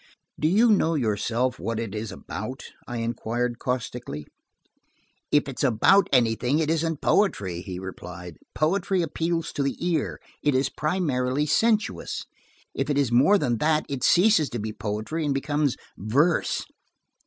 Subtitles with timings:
[0.39, 4.25] "Do you know yourself what it is about?" I inquired caustically.
[5.31, 8.37] "If it's about anything, it isn't poetry," he replied.
[8.55, 12.25] "Poetry appeals to the ear: it is primarily sensuous.
[12.73, 16.65] If it is more than that it cease to be poetry and becomes verse."